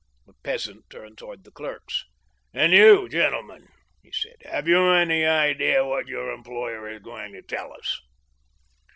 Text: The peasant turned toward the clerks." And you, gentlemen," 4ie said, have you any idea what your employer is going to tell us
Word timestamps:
The 0.25 0.33
peasant 0.41 0.89
turned 0.89 1.19
toward 1.19 1.43
the 1.43 1.51
clerks." 1.51 2.05
And 2.55 2.73
you, 2.73 3.07
gentlemen," 3.07 3.67
4ie 4.03 4.15
said, 4.15 4.37
have 4.45 4.67
you 4.67 4.89
any 4.89 5.27
idea 5.27 5.85
what 5.85 6.07
your 6.07 6.31
employer 6.31 6.89
is 6.89 7.03
going 7.03 7.33
to 7.33 7.43
tell 7.43 7.71
us 7.71 8.01